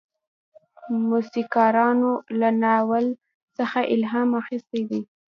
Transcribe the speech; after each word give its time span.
موسیقارانو 1.09 2.11
له 2.39 2.49
ناول 2.63 3.05
څخه 3.57 3.79
الهام 3.95 4.29
اخیستی 4.41 4.81
دی. 4.89 5.01